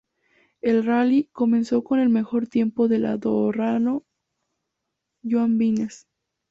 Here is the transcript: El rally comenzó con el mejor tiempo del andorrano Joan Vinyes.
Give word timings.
El 0.61 0.83
rally 0.83 1.25
comenzó 1.31 1.83
con 1.83 1.99
el 1.99 2.09
mejor 2.09 2.47
tiempo 2.47 2.87
del 2.87 3.05
andorrano 3.05 4.03
Joan 5.23 5.59
Vinyes. 5.59 6.07